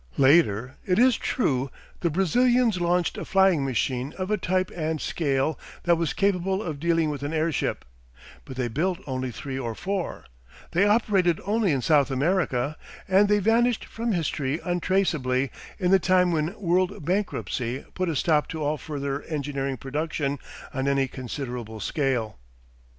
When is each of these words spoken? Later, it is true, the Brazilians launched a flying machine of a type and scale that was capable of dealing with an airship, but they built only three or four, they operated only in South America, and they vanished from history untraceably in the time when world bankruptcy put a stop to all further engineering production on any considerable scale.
Later, 0.17 0.77
it 0.83 0.97
is 0.97 1.15
true, 1.15 1.69
the 1.99 2.09
Brazilians 2.09 2.81
launched 2.81 3.19
a 3.19 3.23
flying 3.23 3.63
machine 3.63 4.15
of 4.17 4.31
a 4.31 4.35
type 4.37 4.71
and 4.75 4.99
scale 4.99 5.59
that 5.83 5.95
was 5.95 6.11
capable 6.11 6.63
of 6.63 6.79
dealing 6.79 7.11
with 7.11 7.21
an 7.21 7.33
airship, 7.35 7.85
but 8.43 8.55
they 8.55 8.67
built 8.67 8.97
only 9.05 9.29
three 9.29 9.59
or 9.59 9.75
four, 9.75 10.25
they 10.71 10.87
operated 10.87 11.39
only 11.45 11.71
in 11.71 11.83
South 11.83 12.09
America, 12.09 12.77
and 13.07 13.29
they 13.29 13.37
vanished 13.37 13.85
from 13.85 14.11
history 14.13 14.59
untraceably 14.65 15.51
in 15.77 15.91
the 15.91 15.99
time 15.99 16.31
when 16.31 16.59
world 16.59 17.05
bankruptcy 17.05 17.85
put 17.93 18.09
a 18.09 18.15
stop 18.15 18.47
to 18.47 18.63
all 18.63 18.79
further 18.79 19.21
engineering 19.25 19.77
production 19.77 20.39
on 20.73 20.87
any 20.87 21.07
considerable 21.07 21.79
scale. 21.79 22.39